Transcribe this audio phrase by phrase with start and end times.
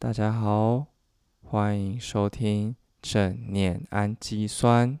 [0.00, 0.86] 大家好，
[1.42, 4.96] 欢迎收听正念氨基酸。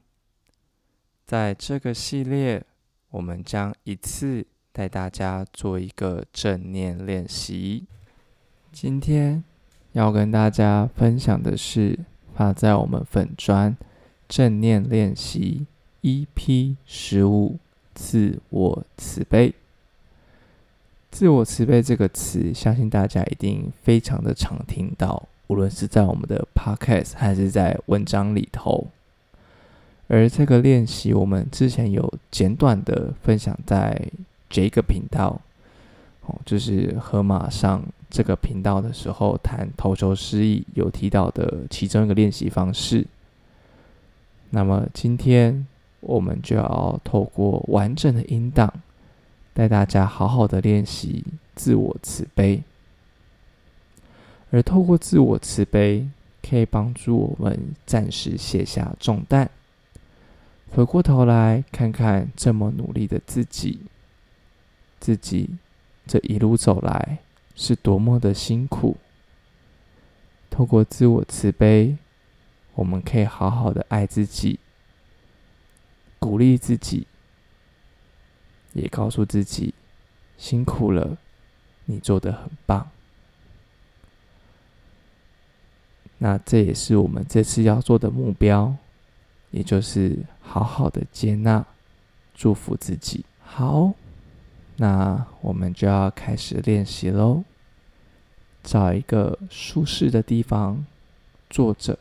[1.24, 2.66] 在这个系列，
[3.10, 7.84] 我们将一次带大家做一个正念练习。
[8.72, 9.44] 今天
[9.92, 11.96] 要跟大家分享的是
[12.34, 13.76] 发在我们粉砖
[14.26, 15.68] 正念练习
[16.02, 17.56] EP 十五
[17.94, 19.54] 自我慈悲。
[21.10, 28.86] 自我慈悲这个词，相信大家一定非常的常听到，无论是在我们的 podcast 还是在文章里头。
[30.06, 34.00] 而这个练习，我们之前有简短的分享在
[34.48, 35.40] 这个频道，
[36.26, 43.06] 哦，就是河马上这个频道的时候谈头球失忆有提到的其中一个练习方式。
[44.50, 45.66] 那么今天
[46.00, 48.72] 我们就要透过完整的音档。
[49.58, 51.24] 带大家好好的练习
[51.56, 52.62] 自我慈悲，
[54.52, 56.08] 而透过自我慈悲，
[56.40, 59.48] 可以帮助我们暂时卸下重担，
[60.70, 63.80] 回过头来看看这么努力的自己，
[65.00, 65.50] 自己
[66.06, 67.18] 这一路走来
[67.56, 68.96] 是多么的辛苦。
[70.50, 71.96] 透过自我慈悲，
[72.76, 74.60] 我们可以好好的爱自己，
[76.20, 77.08] 鼓励自己。
[78.78, 79.74] 也告诉自己，
[80.36, 81.16] 辛苦了，
[81.84, 82.88] 你做的很棒。
[86.18, 88.74] 那这也是我们这次要做的目标，
[89.50, 91.64] 也就是好好的接纳、
[92.34, 93.24] 祝福自己。
[93.40, 93.92] 好，
[94.76, 97.44] 那我们就要开始练习喽。
[98.64, 100.84] 找一个舒适的地方
[101.48, 101.98] 坐着。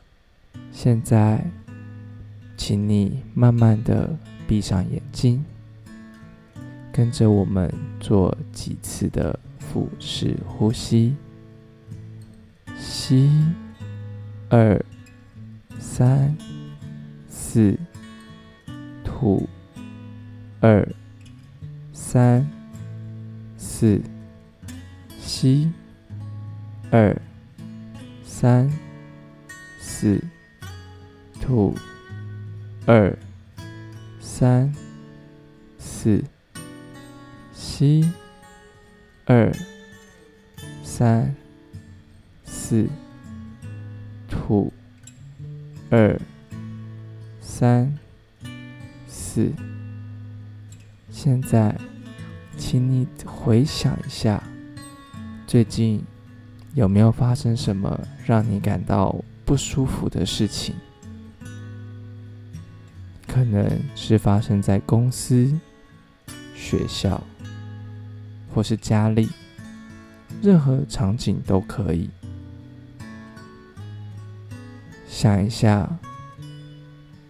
[0.72, 1.46] 现在，
[2.58, 4.18] 请你慢慢的
[4.48, 5.46] 闭上眼睛。
[6.98, 11.16] 跟着我们做几次的腹式呼吸，
[12.76, 13.30] 吸
[14.50, 14.84] 二
[15.78, 16.36] 三
[17.30, 17.78] 四，
[19.04, 19.48] 吐
[20.60, 20.84] 二
[21.94, 22.50] 三
[23.56, 24.02] 四，
[25.20, 25.72] 吸
[26.90, 27.16] 二
[28.24, 28.68] 三
[29.80, 30.20] 四，
[31.40, 31.76] 吐
[32.88, 33.16] 二
[34.20, 34.74] 三
[35.78, 36.24] 四。
[37.80, 38.12] 七、
[39.26, 39.54] 二、
[40.84, 41.32] 三、
[42.44, 42.88] 四，
[44.28, 44.74] 吐，
[45.92, 46.20] 二、
[47.40, 47.96] 三、
[49.08, 49.52] 四。
[51.12, 51.80] 现在，
[52.58, 54.42] 请你回想一下，
[55.46, 56.04] 最近
[56.74, 60.74] 有没有发生什么让你感到不舒服的事情？
[63.28, 65.54] 可能是发生在公司、
[66.56, 67.22] 学校。
[68.58, 69.30] 或是家里，
[70.42, 72.10] 任何场景都可以。
[75.08, 75.88] 想一下，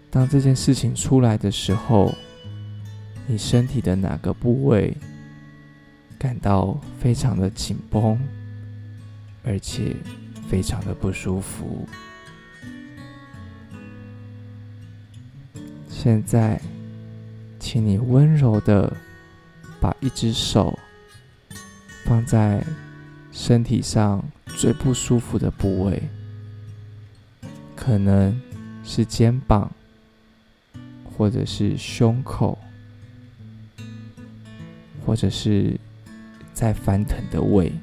[0.10, 2.16] 当这件事情出来的时候，
[3.28, 4.96] 你身体的哪个部位
[6.18, 8.18] 感到非常的紧绷，
[9.44, 9.98] 而且
[10.48, 11.86] 非常的不舒服？
[15.90, 16.62] 现在，
[17.60, 18.96] 请你温柔的
[19.82, 20.80] 把一只手。
[22.08, 22.66] 放在
[23.34, 26.02] 身体上最不舒服的部位，
[27.76, 28.40] 可能
[28.82, 29.70] 是肩膀，
[31.04, 32.58] 或者是胸口，
[35.06, 35.78] 或者是
[36.54, 37.74] 在翻腾的胃。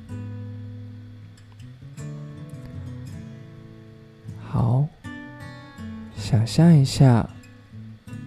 [4.42, 4.88] 好，
[6.16, 7.28] 想象一下，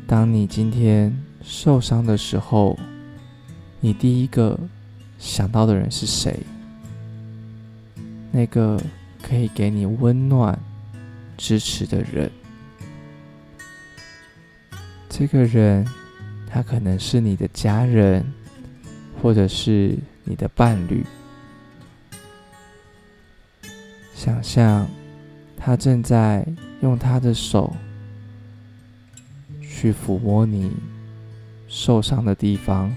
[0.05, 2.77] 当你今天受伤的时候，
[3.79, 4.59] 你第一个。
[5.17, 6.39] 想到的人是谁？
[8.31, 8.79] 那个
[9.21, 10.57] 可以给你温暖、
[11.37, 12.31] 支持的人。
[15.09, 15.87] 这个人，
[16.45, 18.23] 他可能是你的家人，
[19.21, 21.03] 或者是你的伴侣。
[24.13, 24.87] 想象
[25.57, 26.45] 他正在
[26.81, 27.75] 用他的手
[29.61, 30.71] 去抚摸你
[31.67, 32.95] 受伤的地方。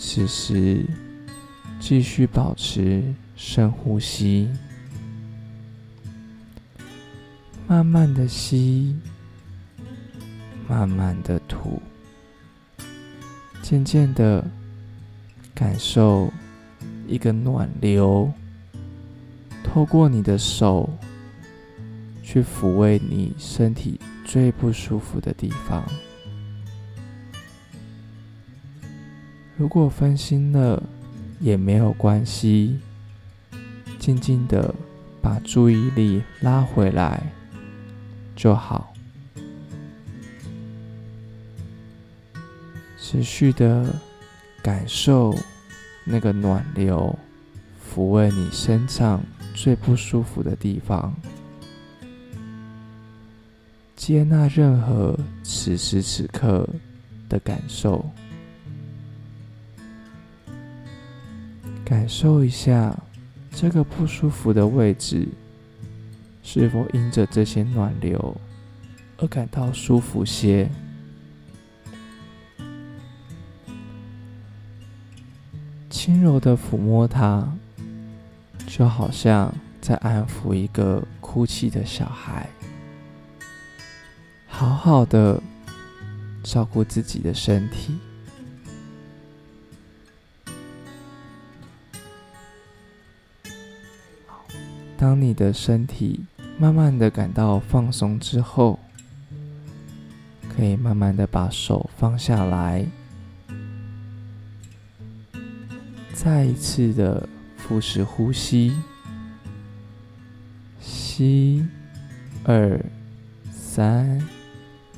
[0.00, 0.86] 此时，
[1.80, 3.02] 继续保持
[3.34, 4.48] 深呼吸，
[7.66, 8.96] 慢慢的吸，
[10.68, 11.82] 慢慢的吐，
[13.60, 14.48] 渐渐的
[15.52, 16.32] 感受
[17.08, 18.32] 一个暖流
[19.64, 20.88] 透过你的手，
[22.22, 25.84] 去抚慰你身体最不舒服的地方。
[29.58, 30.80] 如果分心了，
[31.40, 32.78] 也没有关系，
[33.98, 34.72] 静静的
[35.20, 37.20] 把注意力拉回来
[38.36, 38.94] 就好。
[42.96, 43.92] 持续的
[44.62, 45.34] 感受
[46.04, 47.18] 那个暖流
[47.84, 49.20] 抚慰你身上
[49.54, 51.12] 最不舒服的地方，
[53.96, 56.68] 接纳任何此时此刻
[57.28, 58.08] 的感受，
[61.88, 62.94] 感受一下
[63.50, 65.26] 这个不舒服的位置
[66.42, 68.36] 是否因着这些暖流
[69.16, 70.68] 而感到舒服些。
[75.88, 77.50] 轻柔的抚摸它，
[78.66, 82.46] 就好像在安抚一个哭泣的小孩。
[84.46, 85.42] 好好的
[86.42, 87.96] 照顾自己的身体。
[94.98, 96.26] 当你的身体
[96.58, 98.80] 慢慢的感到放松之后，
[100.48, 102.84] 可以慢慢的把手放下来。
[106.12, 108.72] 再一次的腹式呼吸，
[110.80, 111.64] 吸
[112.42, 112.84] 二
[113.52, 114.20] 三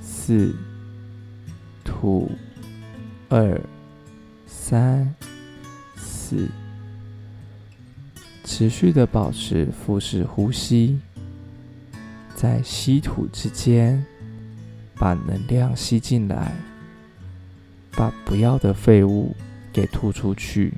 [0.01, 0.57] 四，
[1.85, 2.31] 吐
[3.29, 3.61] 二
[4.47, 5.15] 三
[5.95, 6.49] 四，
[8.53, 10.99] 持续的保持腹式呼吸，
[12.35, 14.05] 在吸吐之间，
[14.97, 16.53] 把能量吸进来，
[17.93, 19.37] 把不要的废物
[19.73, 20.75] 给吐出去。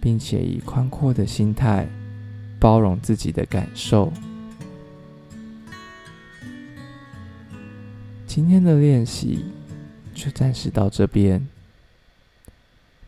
[0.00, 1.84] 并且以宽阔的心态
[2.60, 4.12] 包容自己的感受。
[8.24, 9.44] 今天的练习
[10.14, 11.44] 就暂时到这边。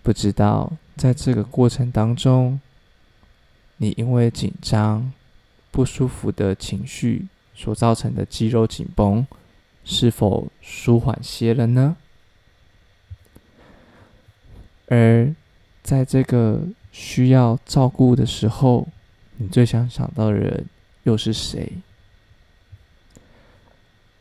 [0.02, 2.58] 不知道在这个过程当中，
[3.78, 5.12] 你因为紧张、
[5.70, 9.26] 不舒服的情绪所造成的肌肉紧绷，
[9.84, 11.96] 是否舒缓些了呢？
[14.88, 15.34] 而
[15.82, 18.88] 在这个需要照顾的时候，
[19.36, 20.66] 你最想想到的人
[21.04, 21.72] 又是谁？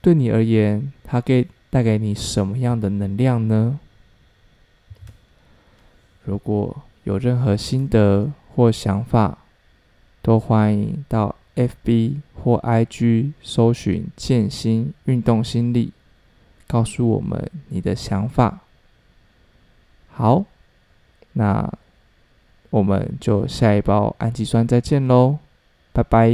[0.01, 3.79] 对你而言，他给带给你什么样的能量呢？
[6.23, 9.37] 如果有任何心得或想法，
[10.27, 15.93] 都欢迎到 FB 或 IG 搜寻“健心运动心理”，
[16.67, 18.59] 告诉我们你的想法。
[20.09, 20.43] 好，
[21.31, 21.71] 那。
[22.69, 25.37] 我们就下一包氨基酸再见喽，
[25.93, 26.29] 拜拜。